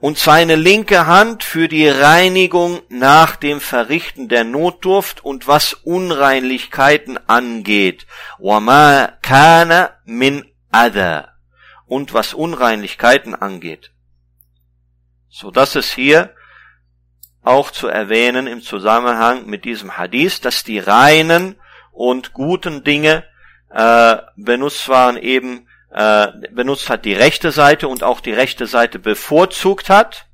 [0.00, 7.18] und seine linke Hand für die Reinigung nach dem Verrichten der Notdurft und was Unreinlichkeiten
[7.28, 8.06] angeht.
[8.38, 11.29] وَمَا كَانَ مِنْ أَذَى
[11.91, 13.91] und was Unreinlichkeiten angeht.
[15.27, 16.33] So dass es hier
[17.41, 21.57] auch zu erwähnen im Zusammenhang mit diesem Hadith, dass die reinen
[21.91, 23.25] und guten Dinge
[23.71, 28.97] äh, benutzt waren eben äh, benutzt hat die rechte Seite und auch die rechte Seite
[28.97, 30.27] bevorzugt hat,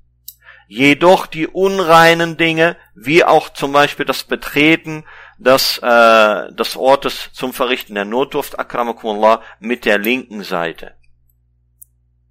[0.68, 5.06] jedoch die unreinen Dinge, wie auch zum Beispiel das Betreten
[5.40, 10.97] des, äh, des Ortes zum Verrichten der Notdurft, akramakumullah, mit der linken Seite.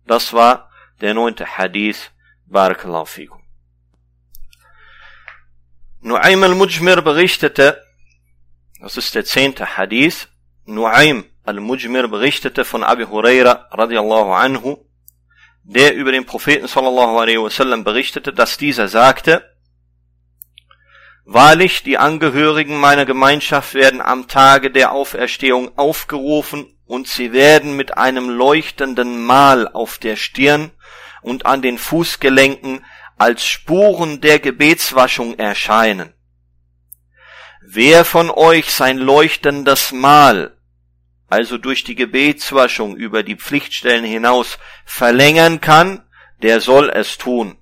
[0.07, 2.13] Das war der neunte Hadith,
[2.47, 3.43] Barakallahu fikum.
[6.01, 7.83] Nu'aym al-Mujmir berichtete,
[8.81, 10.29] das ist der zehnte Hadith,
[10.67, 14.85] Nu'aym al-Mujmir berichtete von Abi Huraira radiallahu anhu,
[15.65, 19.53] der über den Propheten sallallahu alaihi wasallam berichtete, dass dieser sagte,
[21.29, 27.97] Wahrlich, die Angehörigen meiner Gemeinschaft werden am Tage der Auferstehung aufgerufen und sie werden mit
[27.97, 30.71] einem leuchtenden Mal auf der Stirn
[31.23, 32.85] und an den Fußgelenken
[33.19, 36.13] als Spuren der Gebetswaschung erscheinen.
[37.63, 40.57] Wer von euch sein leuchtendes Mal,
[41.29, 46.05] also durch die Gebetswaschung über die Pflichtstellen hinaus, verlängern kann,
[46.43, 47.59] der soll es tun.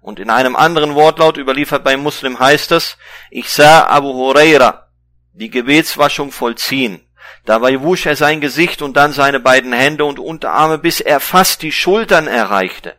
[0.00, 2.96] Und in einem anderen Wortlaut überliefert bei Muslim heißt es,
[3.30, 4.88] ich sah Abu Huraira
[5.32, 7.05] die Gebetswaschung vollziehen.
[7.46, 11.62] Dabei wusch er sein Gesicht und dann seine beiden Hände und Unterarme, bis er fast
[11.62, 12.96] die Schultern erreichte.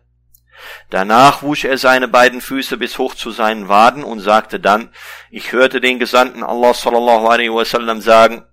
[0.90, 4.90] Danach wusch er seine beiden Füße bis hoch zu seinen Waden und sagte dann,
[5.30, 8.46] ich hörte den Gesandten Allah sallallahu alaihi wasallam sagen,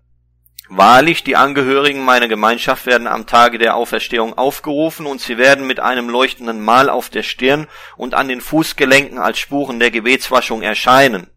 [0.68, 5.78] Wahrlich, die Angehörigen meiner Gemeinschaft werden am Tage der Auferstehung aufgerufen und sie werden mit
[5.78, 11.28] einem leuchtenden Mal auf der Stirn und an den Fußgelenken als Spuren der Gebetswaschung erscheinen.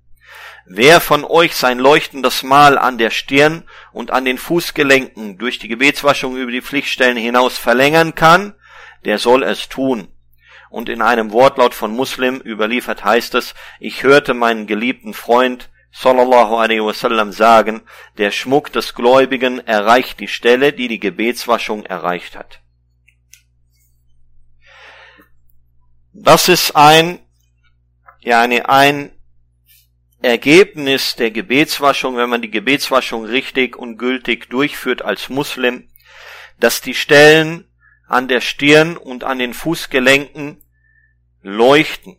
[0.69, 3.63] Wer von euch sein leuchtendes Mal an der Stirn
[3.93, 8.53] und an den Fußgelenken durch die Gebetswaschung über die Pflichtstellen hinaus verlängern kann,
[9.05, 10.09] der soll es tun.
[10.69, 16.57] Und in einem Wortlaut von Muslim überliefert heißt es, ich hörte meinen geliebten Freund sallallahu
[16.57, 17.83] alaihi wasallam sagen,
[18.17, 22.59] der Schmuck des Gläubigen erreicht die Stelle, die die Gebetswaschung erreicht hat.
[26.11, 27.19] Das ist ein,
[28.19, 29.16] ja, ein
[30.21, 35.89] Ergebnis der Gebetswaschung, wenn man die Gebetswaschung richtig und gültig durchführt als Muslim,
[36.59, 37.67] dass die Stellen
[38.07, 40.63] an der Stirn und an den Fußgelenken
[41.41, 42.17] leuchten.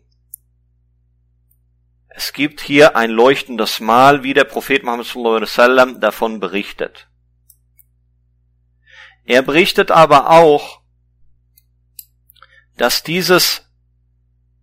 [2.08, 7.08] Es gibt hier ein leuchtendes Mal, wie der Prophet Muhammad wasallam davon berichtet.
[9.24, 10.82] Er berichtet aber auch,
[12.76, 13.68] dass dieses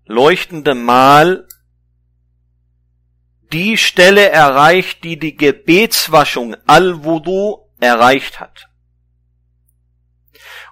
[0.05, 1.47] leuchtende Mal
[3.51, 8.69] die Stelle erreicht, die die Gebetswaschung Al-Wudu erreicht hat.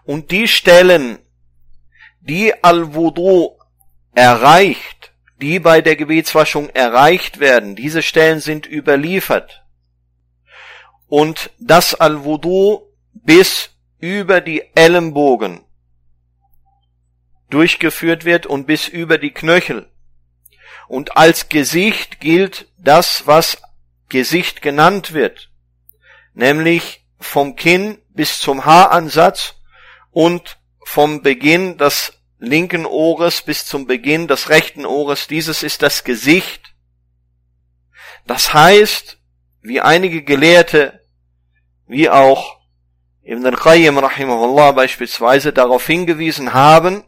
[0.05, 1.19] Und die Stellen,
[2.19, 3.57] die Al-Wudu
[4.13, 7.75] erreicht, die bei der Gebetswaschung erreicht werden.
[7.75, 9.63] Diese Stellen sind überliefert.
[11.07, 12.81] Und das Al-Wudu
[13.13, 15.63] bis über die Ellenbogen
[17.49, 19.92] durchgeführt wird und bis über die Knöchel.
[20.87, 23.57] Und als Gesicht gilt das, was
[24.09, 25.49] Gesicht genannt wird,
[26.33, 29.55] nämlich vom Kinn bis zum Haaransatz
[30.11, 35.27] und vom Beginn des linken Ohres bis zum Beginn des rechten Ohres.
[35.27, 36.75] Dieses ist das Gesicht.
[38.27, 39.17] Das heißt,
[39.61, 41.01] wie einige Gelehrte,
[41.87, 42.59] wie auch
[43.23, 47.03] Ibn al-Qayyim rahimahullah beispielsweise darauf hingewiesen haben,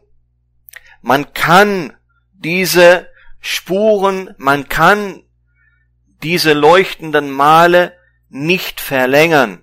[1.02, 1.96] man kann
[2.32, 3.08] diese
[3.40, 5.22] Spuren, man kann
[6.22, 7.96] diese leuchtenden Male
[8.28, 9.62] nicht verlängern.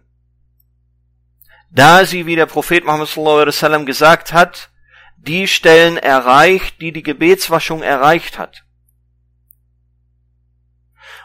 [1.71, 4.69] Da sie, wie der Prophet Muhammad sallallahu alaihi wasallam gesagt hat,
[5.17, 8.63] die Stellen erreicht, die die Gebetswaschung erreicht hat.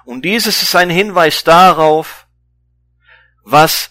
[0.05, 2.26] Und dieses ist ein Hinweis darauf,
[3.44, 3.90] was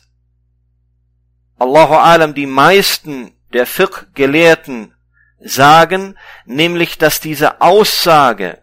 [1.60, 4.96] Allahu Alam die meisten der Fiqh-Gelehrten
[5.40, 8.62] sagen, nämlich, dass diese Aussage,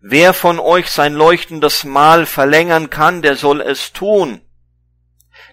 [0.00, 4.40] wer von euch sein leuchtendes Mal verlängern kann, der soll es tun,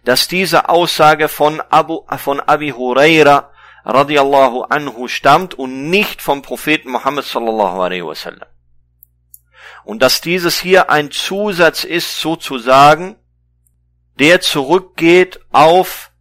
[0.03, 3.51] dass diese Aussage von Abu, von Abi Huraira
[3.83, 8.47] radiallahu anhu stammt und nicht vom Propheten Muhammad sallallahu alaihi wasallam.
[9.83, 13.17] Und dass dieses hier ein Zusatz ist sozusagen,
[14.17, 16.11] der zurückgeht auf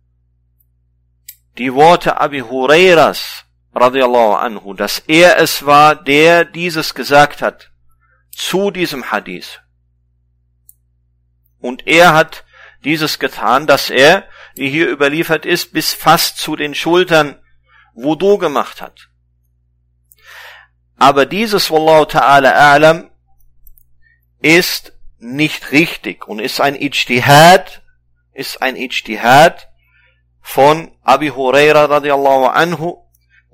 [1.57, 3.44] die Worte Abi Hurairas
[3.75, 7.71] radiallahu anhu, dass er es war, der dieses gesagt hat
[8.31, 9.61] zu diesem Hadith.
[11.59, 12.45] Und er hat
[12.85, 17.41] dieses getan, dass er, wie hier überliefert ist, bis fast zu den Schultern
[17.95, 19.09] Wudu gemacht hat.
[20.97, 23.11] Aber dieses Wallahu ta'ala a'lam
[24.41, 27.83] ist nicht richtig und ist ein Ijtihad,
[28.33, 29.69] ist ein Ijtihad
[30.41, 33.04] von Abi Huraira radiallahu anhu,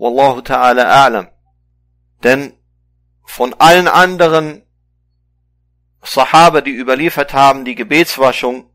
[0.00, 1.28] Wallahu ta'ala a'lam.
[2.24, 2.54] Denn
[3.22, 4.62] von allen anderen
[6.02, 8.70] Sahaba, die überliefert haben, die Gebetswaschung,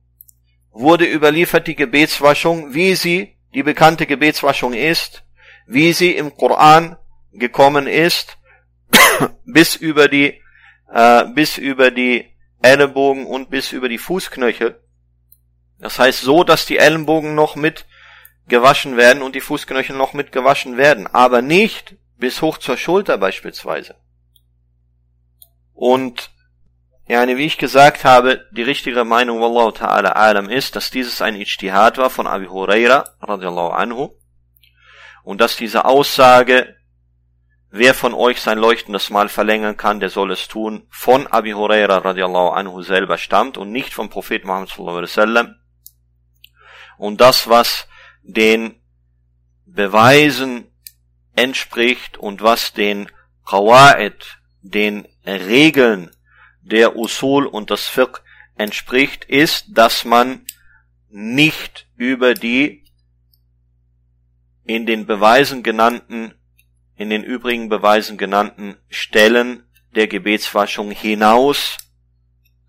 [0.72, 5.24] wurde überliefert die Gebetswaschung, wie sie die bekannte Gebetswaschung ist,
[5.66, 6.96] wie sie im Koran
[7.32, 8.38] gekommen ist,
[9.46, 10.40] bis über die,
[10.94, 14.80] äh, bis über die Ellenbogen und bis über die Fußknöchel.
[15.80, 17.88] Das heißt so, dass die Ellenbogen noch mit
[18.48, 23.18] gewaschen werden und die Fußknöchel noch mit gewaschen werden, aber nicht bis hoch zur Schulter
[23.18, 23.96] beispielsweise.
[25.74, 26.32] Und
[27.08, 31.36] ja, wie ich gesagt habe, die richtige Meinung Wallahu ta'ala alam ist, dass dieses ein
[31.36, 34.10] Ijtihad war von Abi Huraira radiallahu anhu
[35.24, 36.76] und dass diese Aussage,
[37.70, 41.98] wer von euch sein leuchtendes Mal verlängern kann, der soll es tun, von Abi Huraira
[41.98, 45.56] radiallahu anhu selber stammt und nicht vom Prophet Muhammad sallallahu alaihi wasallam.
[46.98, 47.88] Und das, was
[48.26, 48.76] den
[49.66, 50.66] Beweisen
[51.36, 53.10] entspricht und was den
[53.46, 56.12] Qawa'id, den Regeln
[56.62, 58.22] der Usul und das Fiqh
[58.56, 60.46] entspricht, ist, dass man
[61.10, 62.84] nicht über die
[64.66, 66.34] in den Beweisen genannten,
[66.96, 69.64] in den übrigen Beweisen genannten Stellen
[69.94, 71.78] der Gebetswaschung hinaus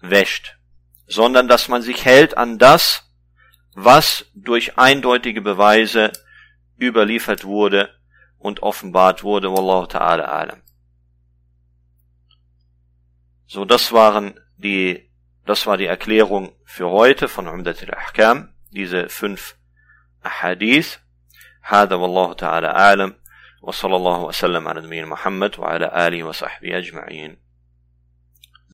[0.01, 0.59] wäscht,
[1.07, 3.06] sondern dass man sich hält an das,
[3.76, 6.12] was durch eindeutige Beweise
[6.80, 7.90] überliefert wurde
[8.38, 9.52] und offenbart wurde.
[9.52, 10.62] Wallahu ta'ala alam.
[13.48, 15.10] So, das waren die,
[15.46, 19.56] das war die Erklärung für heute von Umdat al-Ahkam, diese fünf
[20.22, 21.00] Ahadith.
[21.64, 23.16] هذا والله تعالى أعلم
[23.62, 27.38] وصلى الله وسلم على نبينا محمد وعلى آله وصحبه أجمعين